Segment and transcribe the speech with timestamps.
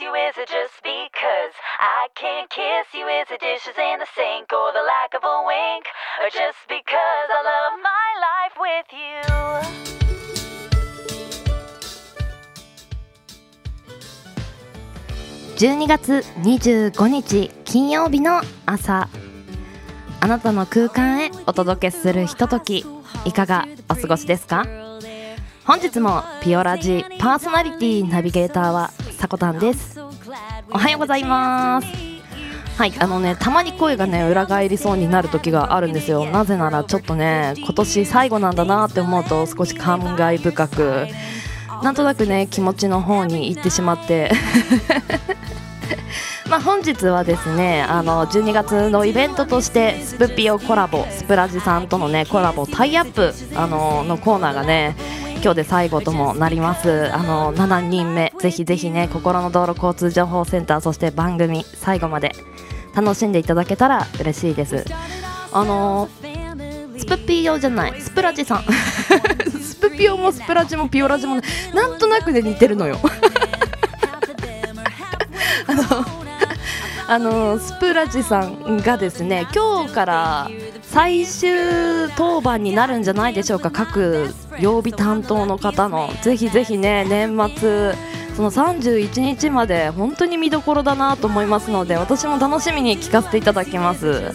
[0.00, 0.12] you?
[0.14, 3.06] Is it just because I can't kiss you?
[3.06, 5.84] Is it dishes in the sink or the lack of a wink?
[6.20, 9.22] Or just because I love my life with you?
[15.56, 19.08] 12月25日金曜日の朝
[20.20, 22.84] あなたの空間へお届けするひととき
[23.24, 24.66] いかがお過ごしですか
[25.64, 29.98] 本日もピオラジパーソナリティナビゲーターはさこたんです。
[30.70, 31.86] おはようございます。
[32.76, 36.26] はいあのねたまに声がね裏返りそうになる時があるんですよ。
[36.26, 41.06] なぜならちょっとね今年最後なんだなって思うと少し感慨深く
[41.82, 44.30] なんとなくね気持ちの方に行ってしまって。
[46.48, 54.94] まあ本日はですねあの12月のイベントとしてスプピオコラボスプラジさんとのねコラボタイアップあののコーナーがね
[55.42, 57.12] 今日で最後ともなります。
[57.14, 62.32] あの7人目ぜひぜひね心の道路交通情報センターそして番組最後まで
[62.94, 64.84] 楽しんでいただけたら嬉しいです。
[65.52, 66.08] あの
[66.98, 68.64] スプピオじゃないスプラジさん。
[69.62, 71.36] スプピオもスプラジもピオラジも
[71.74, 72.98] なんとなくで似てるのよ。
[75.66, 76.15] あ の
[77.08, 80.50] あのスプラジさんがですね今日から
[80.82, 81.50] 最終
[82.16, 86.10] 当番になるんじゃないでしょうか各曜日担当の方の。
[86.22, 87.94] ぜひぜひね年末
[88.34, 94.32] その31日まで本当に見どころだなと思いますので私も楽しみに聞かせていただきます。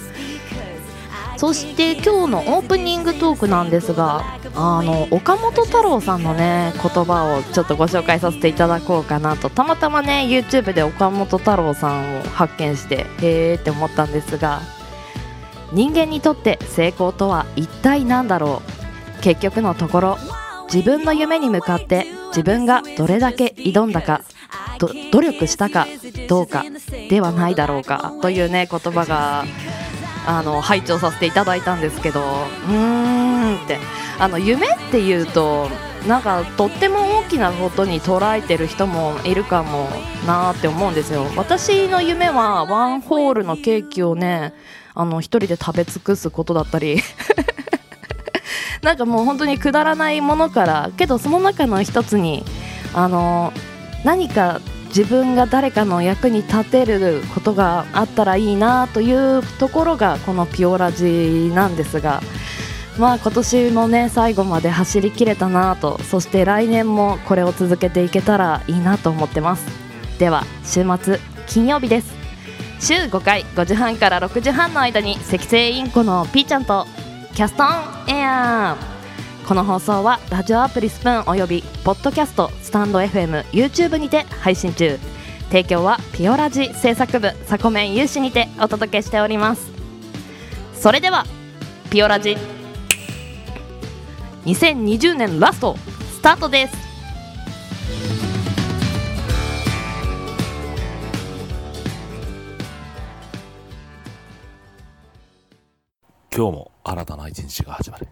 [1.41, 9.49] そして今日のオープニングトークなんですがあの岡本太郎さんのね言葉をちょっとご紹介させていただこうかなと。
[9.49, 14.61] たまたまね YouTube で岡本太郎さんを発見してへーって思ったんですが
[15.73, 18.61] 人間にとって成功とは一体何だろ
[19.17, 19.21] う。
[19.23, 20.17] 結局のところ
[20.71, 24.21] 自分の夢に向かって自分がどれだけ挑んだか
[25.11, 25.87] 努力したか
[26.27, 26.63] どうか
[27.09, 29.43] ではないだろうかというね言葉が
[30.25, 33.79] あの拝聴させていただいたんですけどうーんって。
[34.21, 35.67] あの夢っていうと
[36.07, 39.89] なんかとっても大きなことに捉えてる人もいるかも
[40.27, 41.25] なーって思うんですよ。
[41.35, 44.53] 私の夢はワンホールのケーキをね
[44.93, 47.01] あの一人で食べ尽くすことだったり。
[48.83, 52.43] なんかもう本当にくだらないものからけどその中の一つに
[52.93, 53.53] あの
[54.03, 54.59] 何か
[54.95, 62.21] 自分が誰かの役に立てることがあったらいいなというところがこのピオラジなんですが
[62.97, 69.65] まあ今年もね最後まで走りきれたなとそして来年もこれを続けていけたらいいなと思ってます。
[70.19, 72.13] では週末金曜日です。
[72.79, 76.85] 週5回5時半から6時半の間に赤星インコのピーちゃんと
[77.33, 78.75] キャストンエア。
[78.87, 78.90] ー
[79.51, 84.97] この放送はラジオアプリスプーンおよびポッドキャストスタンド FM、YouTube にて配信中。
[85.49, 89.69] 提供はピオラジ制作部サコメン有志にてお届けしております。
[90.73, 91.25] それでは
[91.89, 92.37] ピオラジ。
[94.45, 95.75] 2020年ラスト
[96.13, 96.77] スタートです。
[106.33, 108.07] 今日も新たな一日が始まる。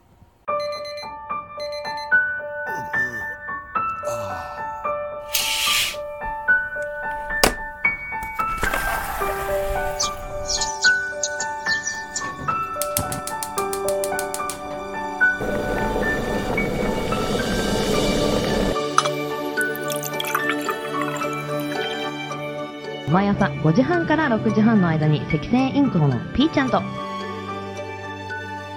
[23.12, 26.82] 毎朝5時半から6時半の間に赤星インコのピーちゃんと。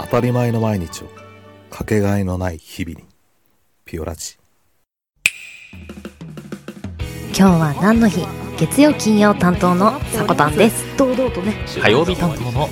[0.01, 1.09] 当たり前の毎日を
[1.71, 3.05] かけがえのない日々に
[3.85, 4.39] ピオラジ。
[7.35, 8.42] 今日は何の日？
[8.63, 10.97] 月曜金曜担当のさこたんです。
[10.97, 11.53] 堂々とね。
[11.83, 12.69] 火曜日担当の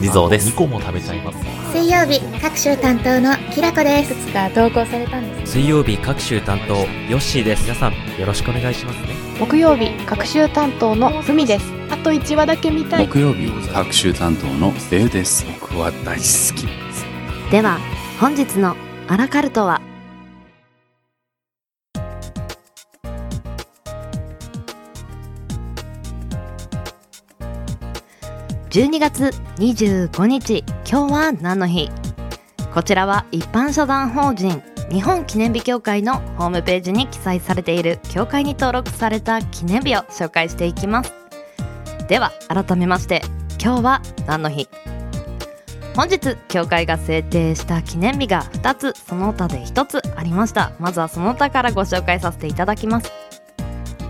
[0.00, 0.50] 地蔵です。
[0.50, 1.38] 2個も食べちゃいます。
[1.72, 4.14] 水曜日各週担当のきらこです。
[4.32, 5.54] が投稿されたんです。
[5.54, 7.64] 水曜日各週担当ヨッシーです。
[7.64, 9.16] 皆さんよろしくお願いしますね。
[9.40, 11.72] 木曜日各週担当のふみです。
[11.90, 13.08] あと1話だけ見たい。
[13.08, 15.44] 木曜日各週担当のレイです。
[15.60, 17.04] 僕は大好きです。
[17.50, 17.80] では
[18.20, 18.76] 本日の
[19.08, 19.82] アラカルトは
[28.72, 29.24] 12月
[29.58, 31.90] 25日今日は何の日？
[32.72, 41.12] こちらは一般社団法人日本記念日協会のホームページに記載されている協会に登録された記念日を紹介していきます。
[42.08, 43.20] では改めまして
[43.62, 44.70] 今日は何の日？
[45.94, 50.72] 本日協会が制定した記念日が2つその他で1つありました。
[50.78, 53.12] まずはその他からご紹介させていただきます。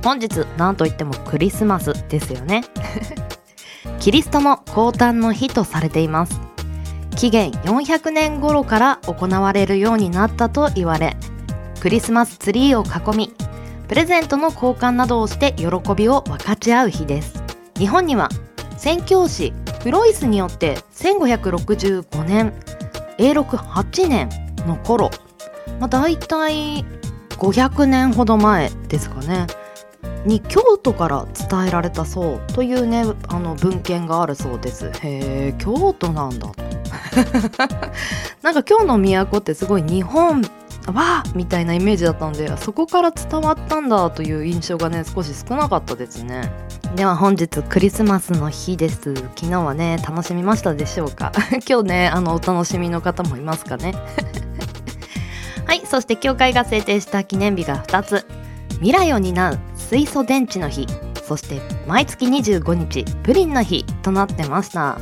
[0.05, 2.63] 本日なんといってもクリスマスですよね。
[4.01, 6.41] キリストの降誕の日とされています。
[7.17, 11.17] 紀元400年頃から行われるようになったと言われ
[11.81, 13.33] クリスマスツリーを囲み
[13.89, 17.43] プレゼントの交換などをして喜びを分かち合う日です。
[17.79, 18.31] 日本には
[18.79, 19.53] 宣教師
[19.83, 22.55] フロイスによって1565年
[23.19, 24.29] 永禄8年
[24.67, 25.11] の頃、
[25.79, 26.85] まあ、大体
[27.31, 29.47] 500年ほど前ですかね。
[30.25, 34.87] に京都から伝えられたそうというねあの文献があるそうです。
[34.87, 36.49] へえ京都なんだ。
[38.43, 40.43] なんか今日の都ってすごい日本
[40.93, 46.53] わーみたいなイメージだったんでそこから伝わったんだという印象がね少し少なかったですね。
[46.97, 49.15] では本日クリスマスの日です。
[49.15, 51.33] 昨日はね楽しみましたでしょうか？
[51.69, 53.95] 今日ねあのお楽しみの方もいますかね？
[55.67, 58.27] はいそして教会が制定した記念日が2つ。
[58.83, 59.59] 未来を担う。
[59.93, 60.87] 水素電池の日。
[61.23, 64.97] そして毎月25日プリンの日となってました。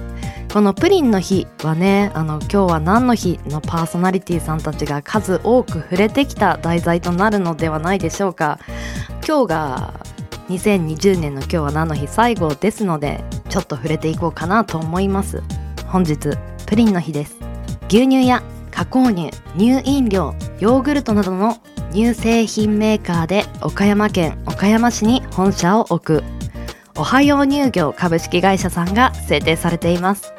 [0.52, 8.58] このプリンの日はねあの今日は何の日のパーソナリティさんたちが数多く触れてきた題材となるのではないでしょうか。
[9.24, 9.94] 今日が
[10.48, 15.40] 2020年の今日は何の日最後ですのでちょっと触れていこうかなと思います。
[15.86, 16.36] 本日
[16.66, 17.36] プリンの日です。
[17.86, 21.58] 牛乳や加工乳乳飲料ヨーグルトなどの
[21.92, 26.24] 乳製品メーカーで岡山県岡山市に本社を置く。
[26.96, 30.32] おはよう乳業株式会社さんが制定されています。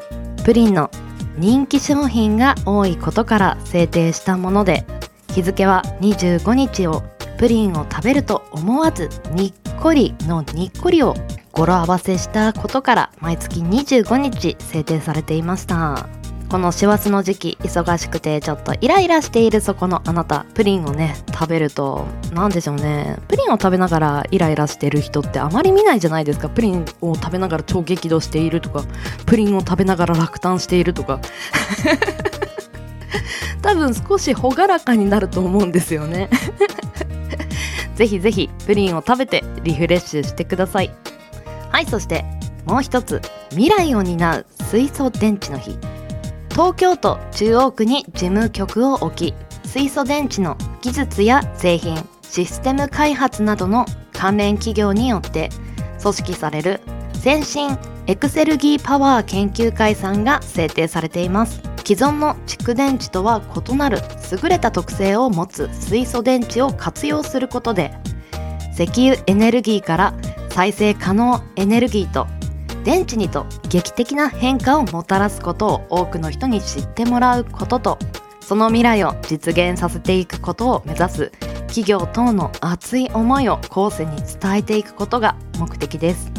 [0.44, 0.90] プリンの
[1.38, 4.86] 人気商品が多いことから制定したもので
[5.30, 7.04] 日付は25日を
[7.38, 11.16] プリンを食べると思わずにっこりのにっこりを
[11.52, 16.21] 語呂合わせしたことから毎月25日制定されていました。
[16.52, 23.18] この師走の時期忙しくてちょっとイライラしているそこのあなたプリンをね食べると何でしょうね。
[23.30, 26.50] プリンを食べながらイライラしてる人ってあまり見ないじゃないですか。
[26.50, 28.84] プリンを食べながら超激怒しているとか。
[29.26, 31.22] プリンを食べながら落胆しているとか。
[33.64, 36.30] 多分少し朗らかになると思うんですよね。
[37.96, 40.92] ぜひぜひプリンを食べてリフレッシュしてください。
[41.70, 42.26] はいそして
[42.66, 43.22] もう一つ。
[43.52, 45.78] 未来を担う水素電池の日。
[46.52, 49.34] 東京都中央区に事務局を置き
[49.66, 55.50] 水素電池の技術や製品システム開発などの関連企業によって
[56.02, 56.82] 組織される
[57.14, 57.78] 先進
[58.08, 61.62] エクセルギーパワー研究会さんが制定されています。
[61.86, 64.00] 既存の蓄電池とは異なる
[64.32, 67.92] 優れた特性を持つ水素電池を活用することで
[68.74, 70.14] 石油エネルギーから
[70.50, 72.28] 再生可能エネルギーと
[72.84, 78.00] 電池にと劇的な変化をもたらすことを多くの人に知ってもらうことと
[78.40, 81.32] その未来を実現させていくことを目指す
[81.68, 86.32] 企業等の熱い思いを後世に伝えていくことが目的です。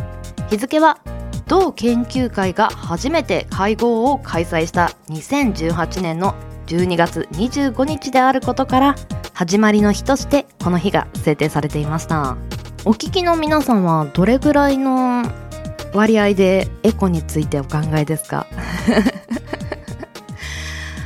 [0.50, 0.98] 日付は
[1.46, 6.34] 同研究会が初めて会合を開催した2018年の
[6.66, 8.94] 12月25日であることから
[9.32, 12.36] 始まりの日としてこの日が制定されていました。
[12.84, 15.22] お聞きの皆さんはどれぐらいの
[15.94, 18.46] 割合でエコについてお考えですか？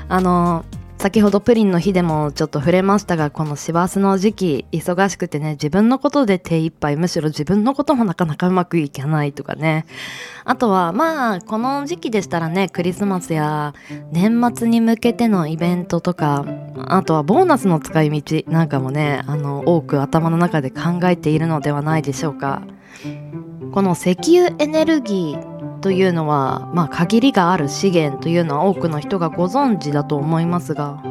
[0.09, 0.65] あの
[0.99, 9.85] 先ほどプリンの日でもちょっと触れましたがこの師走の時期忙しくてね自分のことで手一杯むしろ自分のこともなかなかうまくいかないとかね。
[10.45, 13.75] あとはまあこの時期でしたらねクリスマスや
[14.11, 16.45] 年末に向けてのイベントとか
[16.87, 22.63] あとはボーナスの使い道なんかもねあの多く頭の中で考えているのではないでしょうか。
[23.73, 31.03] この石油エネルギーというのは、まあ、限りがある資源というのは多くの人がご存知だと思いますが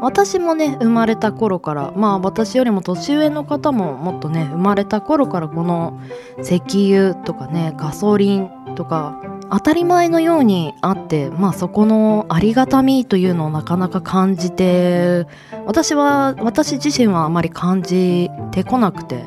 [0.00, 5.98] 私もね生まれた頃からまあ私よりも年上の方ももっとね生まれた頃からこの
[6.42, 9.18] 石油とかねガソリンとか
[9.50, 15.26] 当たり前のようにあってまあそこのありがたみというのをなかなか感じて
[15.64, 19.24] 私は私自身はあまり感じてこなくて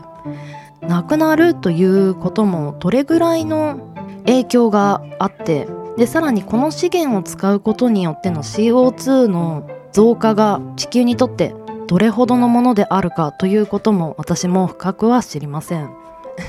[0.87, 3.93] なくなるということもどれぐらいの
[4.25, 5.67] 影響があって
[5.97, 11.55] でさらにこの資源を使うことによっての CO2 の増加が地球にとって
[11.87, 15.89] どれほどのものであるかということも私も深くは知りません。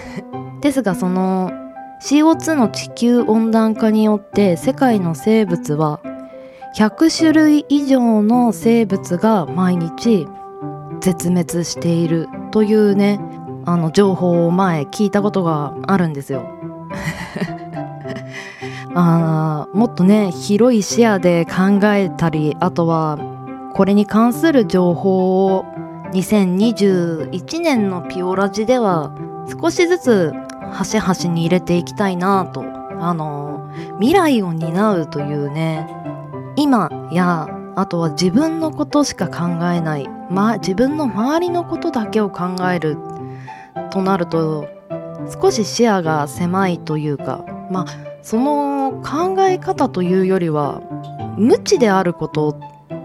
[0.61, 1.51] ですがその
[2.03, 6.01] CO2 の地球温暖化によって世界の生物は
[6.77, 10.27] 100種類以上の生物が毎日
[11.01, 13.21] 絶滅しているというね
[13.69, 16.49] あの情報を前聞いたことがあるんですよ。
[18.95, 23.19] あもっとね広い視野で考えたりあとは
[23.75, 25.67] これに関する情報を
[26.15, 29.11] 2021年のピオラジでは
[29.61, 30.33] 少しずつ
[30.73, 32.65] 端々に入れていきたいなと
[32.99, 33.69] あの
[34.01, 35.87] 未来を担うというね
[36.57, 37.47] 今や
[37.77, 42.97] あとは自分のことしか考えない、ま、自分の周りのことだけを考える
[43.91, 44.69] となると
[45.41, 47.87] 少し視野が狭いというかまあ
[48.23, 50.83] その考え方というよりは
[51.37, 52.59] 無知であること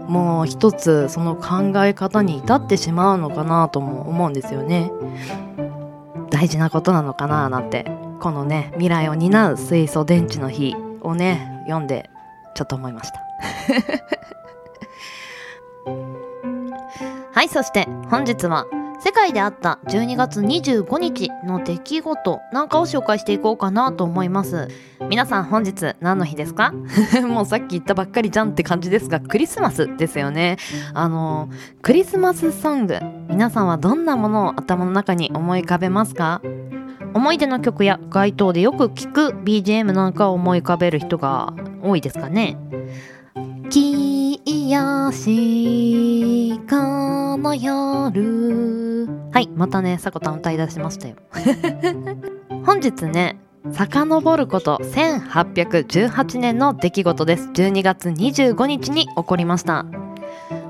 [0.08, 4.90] も一つその考え方に至ってしまうのかなとも思うんですよね。
[6.30, 7.86] 大事なことなのかななんて
[8.20, 12.10] このね未来を担う水素電池の日をね読んで
[12.54, 13.20] ちょっと思いました
[17.32, 18.66] はいそして本日は
[19.04, 24.68] 世界であった12月25日の出来事なんかを紹介していこうかなと思います。
[25.10, 26.72] 皆さん本日何の日ですか？
[27.28, 30.56] もうさっき言ったばっかりじゃんって感じですがクリスマスですよね。
[30.94, 31.50] あの
[31.82, 36.40] クリスマスソング皆さんはどんなものを頭の中に思い浮かべますか？
[37.12, 42.56] 思い出の曲や街頭でよく聞く BGM なんかを思い浮かべる人が多いですかね？
[44.44, 49.08] きやしかの夜。
[49.32, 51.16] はいまたねさこたん歌い出しましたよ。
[52.64, 53.40] 本日ね
[53.72, 57.48] 遡ること1818年の出来事です。
[57.54, 59.86] 12月25日に起こりました。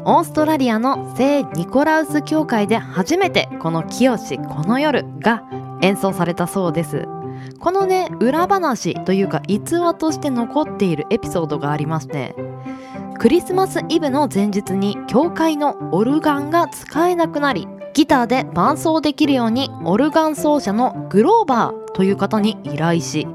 [0.04, 5.42] オーストラリアの聖ニコラウス教会で初めてこの「清しこの夜」が
[5.80, 7.08] 演奏されたそうです。
[7.58, 12.34] このね裏話というか逸話として残っているエピソードがありまして
[13.18, 23.26] クリスマスイブの前日に教会のオルガンが使えなくなりギターで伴奏できるようにオルガン奏者のグローバーという方に依頼し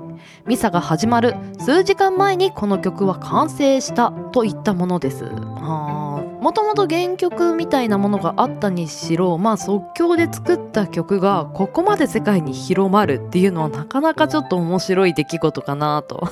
[0.46, 5.26] ミサが始まる数時間前にこの曲は完成したといったものです。
[5.26, 16.30] もともと原曲みたいなものがあったにしろまあ即興で作った曲がここまで世界に広まるっていうのはなかなかちょっと面白い出来事かなと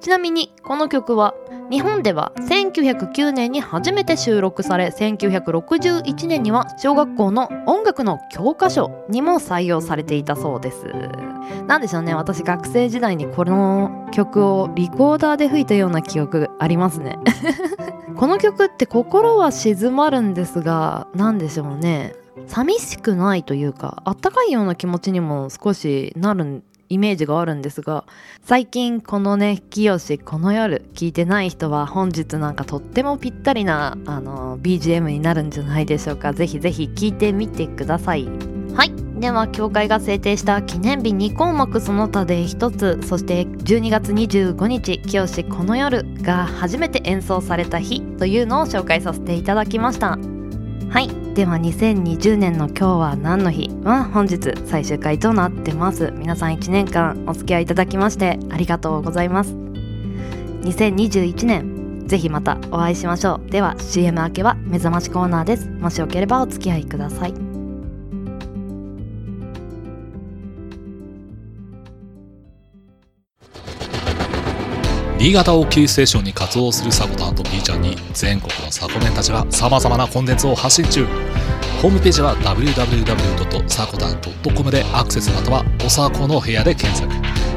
[0.00, 1.34] ちなみにこの曲は
[1.70, 10.86] 日本では1909年に初めて収録され1961年には小学校の音楽の教科書にも採用されていたそうです。
[11.66, 17.18] なんでしょうね私学生時代にこの曲をリコーダーで吹いたような記憶ありますね。
[18.16, 22.14] この曲って心は静まるんですが何でしょうね。
[22.46, 26.62] 寂しくないというかあったかいような気持ちにも少しなるん
[26.94, 28.04] イメージがあるんですが
[28.42, 36.32] 最近このね「清この夜」聞いてない人は本日なんかとってもぴったりなあの BGM になるんじゃないでしょうか。
[36.32, 38.28] ぜひぜひ聞いてみてください。
[38.74, 38.92] はい。
[39.20, 50.18] では教会が制定した記念日2項目その他で1つそして12月25日「清この夜」が初めて演奏された日というのを紹介させていただきました。
[50.90, 51.23] はい。
[51.34, 56.12] では2020年の今日は何の日は本日最終回となってます。
[56.12, 59.52] 皆さん1年間お付き合いいただきましてありがとうございます。
[59.52, 63.50] 2021年ぜひまたお会いしましょう。
[63.50, 65.68] では CM 明けは目覚ましコーナーです。
[65.68, 67.43] もしよければお付き合いください。
[75.16, 81.06] 新潟をキーステーションに活動するサコタンと B ちゃんに全国のサコメンたちが様々なコンテンツを発信中。
[81.80, 87.12] ホームページは www.sakotan.com でアクセスまたはおさこの部屋で検索。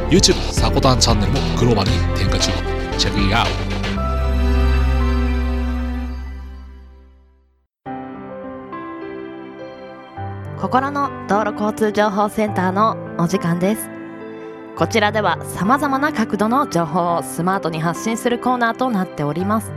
[0.10, 2.52] YouTube サコタンチャンネルもグローバルに展開中。
[2.98, 3.52] チェックインアウト。
[10.62, 13.97] 心の道路交通情報センターのお時間です。
[14.78, 19.72] こちらでは様々な角度の情報をスマートに発信するコーナーとなっております。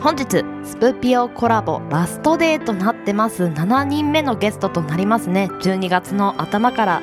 [0.00, 3.44] 本日スプピオコラボラストデーとなってます。
[3.44, 5.48] 7人目のゲストとなりますね。
[5.62, 7.02] 12月の頭から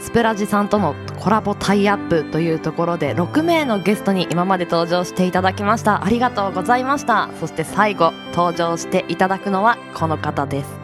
[0.00, 6.04] スプラジさんとのコラボタイアップというところで6名のゲストに今まで登場していただきました。
[6.04, 7.30] ありがとうございました。
[7.38, 10.80] そして最後登場していただくのはこの方です。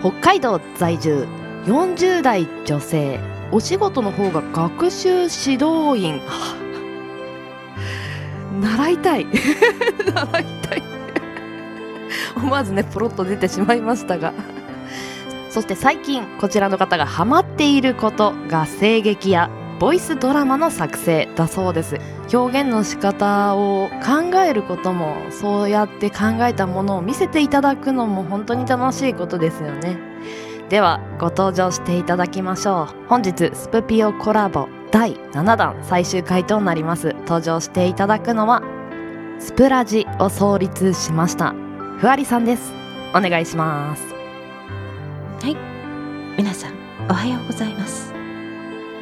[0.00, 1.26] 北海道在住
[1.66, 6.20] 40代女性お仕事の方が学習指導員。
[8.60, 9.26] 習いたい。
[10.14, 10.82] 習いたい。
[12.36, 14.32] 思わずねポロッと出てしまいましたが。
[15.50, 19.48] そして最近こちらの方がハマっていることが声劇や
[19.78, 21.98] ボイスドラマの作成だそうです。
[22.32, 30.13] 表現の仕方を考えることもそうやって考えたものを見せていただくのも本当に楽しいことですよね。
[30.70, 33.08] ではご登場していただきましょう。
[33.08, 37.14] 本日スプピオコラボ第7弾最終回となります。
[37.26, 38.62] 登場していただくのは
[39.38, 41.54] スプラジを創立しました
[41.98, 42.72] ふわりさんです。
[43.14, 44.02] お願いします。
[45.42, 45.56] はい。
[46.36, 46.72] 皆さん
[47.10, 48.14] おはようございます。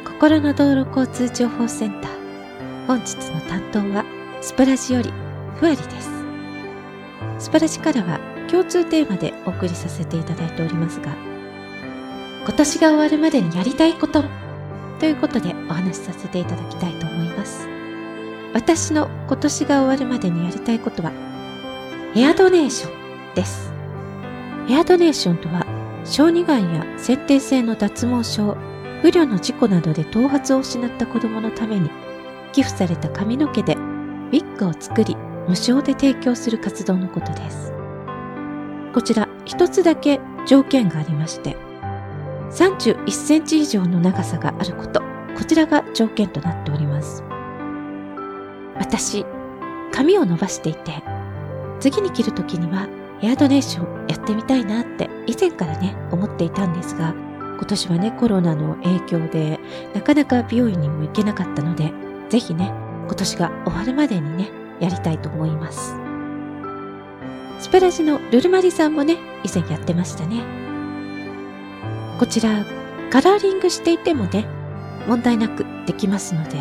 [0.05, 2.87] 心の道路交通情報センター。
[2.87, 4.03] 本日の担当は
[4.41, 5.13] スプラジより
[5.55, 6.09] ふわりです。
[7.39, 8.19] スプラジからは
[8.51, 11.32] 共通テーマでお送りさせていただいておりますが
[12.45, 14.23] 今年が終わるまでにやりたいこと。
[14.99, 17.67] ということでお話しさせていただきたいと思います。
[18.53, 21.11] 私の今年が終わるまでにやりたいことは
[22.13, 23.71] ヘアドネーションです。
[24.67, 25.65] ヘアドネーションとは
[26.05, 28.57] 小児がんや先天性の脱毛症
[29.01, 31.89] 不慮の事故などで頭髪を失った子供のために
[32.51, 35.15] 寄付された髪の毛でウィッグを作り
[35.47, 37.73] 無償で提供する活動のことです。
[38.93, 41.57] こちら一つだけ条件がありまして
[42.53, 45.01] 31センチ以上の長さがあること
[45.35, 47.23] こちらが条件となっております。
[48.75, 49.25] 私
[49.91, 51.03] 髪を伸ばしていて
[51.79, 52.87] 次に切る時には
[53.19, 57.13] ヘアドネーションやってみたいなって以前からね思っていたんですが
[57.57, 59.59] 今年はねコロナの影響で
[59.93, 61.91] なかなか美容院にも行けなかったので
[62.29, 62.71] ぜひね
[63.05, 65.95] 今年が終わるまでにねやりたいと思います。
[67.59, 70.62] スペラジのルルマリさんもね以前やってましたね。
[72.19, 72.65] こちら
[73.11, 74.45] カラーリングしていてもね
[75.07, 76.57] 問題なくできますので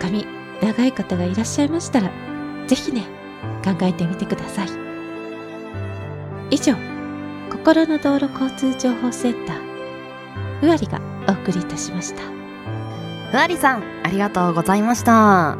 [0.00, 0.26] 髪
[0.62, 2.10] 長い方がいらっしゃいましたら
[2.66, 3.06] ぜひね
[3.64, 4.68] 考えてみてください。
[6.50, 6.74] 以上
[7.50, 12.22] 心の道路交通情報センターふわりがお送りいたしました。
[13.30, 15.56] ふわりさんありがとうございました。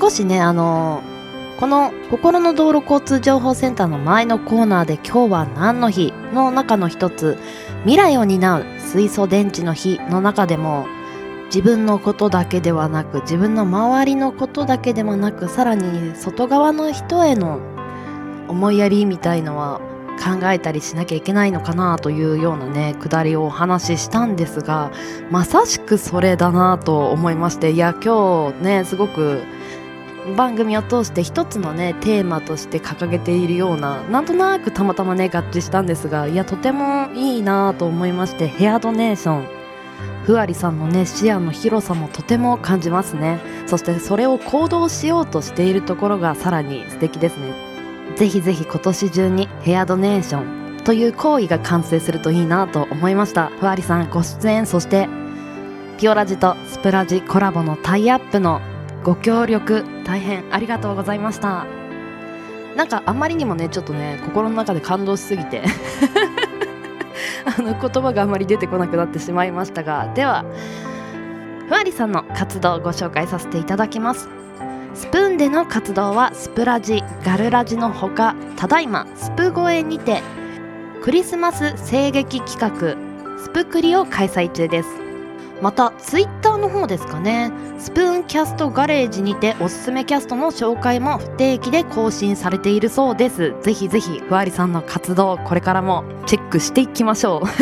[0.00, 1.02] 少しねあの
[1.58, 7.36] この心の道路交通情報センターの前のコーナーで今日は何の日の中の一つ
[7.82, 10.86] 未来を担う水素電池の日の中でも
[11.46, 17.60] 自分のことだけではなく自分の周りのことだけでもなくさらに外側の人への
[18.48, 19.80] 思いやりみたいのは
[20.18, 24.90] 考えたりしなきゃいけないのかなというようなねくだりをお話ししたんですが
[25.30, 29.42] まさしくそれだなと思いましていや今日ねすごく
[30.36, 39.58] 番組を通して一つのねテーマとして掲げているようななんとなくたまたまね合致したんですがいやとてもいいなと思いましてヘアドネーション。
[40.24, 43.40] ふわりさんのね視野の広さもとても感じますね。
[43.66, 47.54] そしてそれを行動しようとしているところがさらに素敵ですね。
[48.16, 50.58] ぜひぜひ今年中にヘアドネーション。
[50.84, 53.48] という行為が完成するといいなと思いました。
[53.60, 55.08] ふわりさんご出演そして
[55.98, 58.60] ピオラジとスプラジコラボのタイアップの
[59.08, 61.64] ご協力大変ありがとうございました。
[62.76, 65.62] なんかあまりにもねちょっとね心の中で感動しすぎて
[67.58, 70.44] あの言葉があまり出てこなくなってしまいましたがでは
[71.68, 74.28] ふわりさんの活動をご紹介させていただきます。
[74.92, 80.22] スプーンでの活動はスプラジガルラジのほかただいまスプ越えにて
[81.02, 82.94] クリスマス声劇企画
[83.42, 84.97] スプクリを開催中です。
[85.60, 87.50] またツイッターの方ですかね。
[87.78, 93.54] スプーンキャストガレージにておすすめキャストの紹介も不定期で更新されているそうです。
[93.62, 97.48] ぜひぜひふわりさんの活動これからもチェックしていきましょう。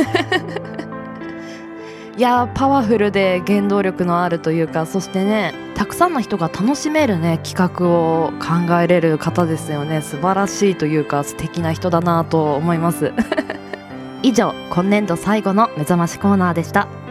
[2.18, 10.02] いやーパワフルで原動力のあるというかそしてねたくさんの人が楽しめるね企画を考えれる方ですよね。
[10.02, 13.12] 素晴らしいというか素敵な人だなと思います。
[14.22, 16.88] 以上今年度最後の目覚ましコーナーでした。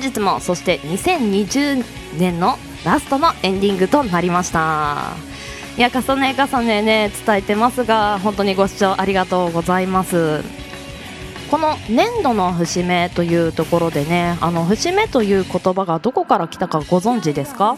[0.00, 1.84] 本日もそして2020
[2.18, 5.12] 年のラストのエンディングとなりました。
[5.76, 10.42] いや重ね重ねね伝えてますが本当にご視聴ありがとうございます。
[11.50, 17.76] この年度の節目というところでねあの節目という言葉がどこから来たかご存知ですか？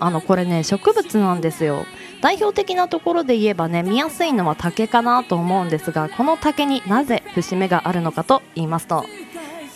[0.00, 1.84] あのこれね植物なんですよ。
[2.22, 9.04] 代表的なところで言えばね見やすいのは竹かなと思うんですがこの竹になぜ節目があるのかと言いますと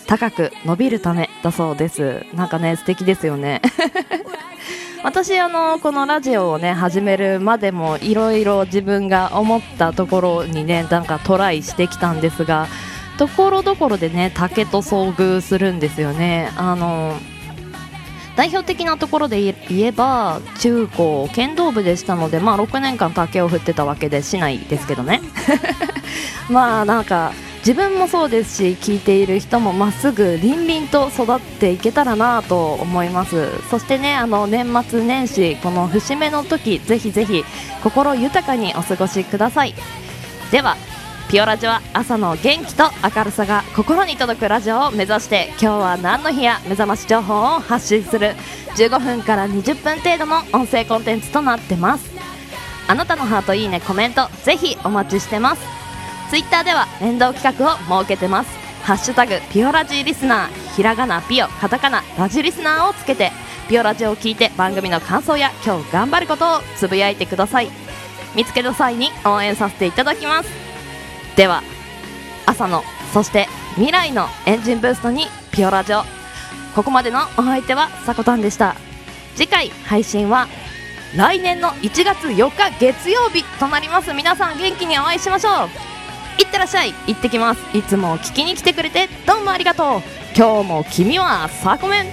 [0.06, 2.24] 高く伸びるためだそうです。
[2.34, 3.62] なんかね素敵ですよね。
[5.04, 12.68] 私あのこのラジオをね始めるまでもいろいろ自分が思ったところにねなんかトライしてきたんですが
[13.18, 16.50] ところどころでね竹と遭遇するんですよね。
[16.56, 17.16] あの
[18.36, 25.20] 代表的なところで言えば中高剣道部でしたのでまあ6年間竹を振ってたわけでしないですけどね。
[26.48, 27.32] まあなんか
[27.64, 33.50] 自分もそうですし聞いている人もまっすぐ凛々と育っていけたらなと思います。
[33.70, 37.44] そしてねあの年末年始この節目の時ぜひぜひ
[37.84, 39.74] 心豊かにお過ごしください。
[40.50, 40.76] では
[41.30, 48.34] ピオラジは朝の元気と明るさが心に届くラジオを目指して今日は何の日や目覚まし情報を発信する
[48.74, 52.10] 15分から20分程度の音声コンテンツとなってます。
[52.88, 55.81] あなたのハートいいねコメントぜひお待ちしてます。
[56.32, 58.50] ツイッターでは連動企画を設けてます。
[58.84, 63.30] ハッシュタグピオラジーリスナーひらがなピオカタカナラジリスナーをつけて
[63.68, 67.68] ピオラジを聞いて番組の感想や今日頑張ることをつぶやいてください。
[68.34, 70.48] 見つけた際に応援させていただきます。
[71.36, 71.62] では
[72.46, 76.02] 朝のそして未来のエンジンブーストにピオラジオ。
[76.74, 78.74] ここまでのお相手はさこたんでした。
[79.36, 80.48] 次回配信は
[81.14, 84.14] 来年の1月4日月曜日となります。
[84.14, 85.91] 皆さん元気にお会いしましょう。
[86.38, 86.92] いってらっしゃい。
[87.06, 87.60] 行ってきます。
[87.76, 90.02] いつも聞きに来てくれてどうもありがとう。
[90.36, 92.06] 今日も君はサコメン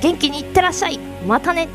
[0.00, 0.98] 元気にいってらっしゃい。
[1.26, 1.68] またね。